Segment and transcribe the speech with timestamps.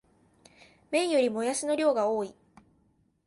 [0.89, 2.33] 麺よりもやしの量が多い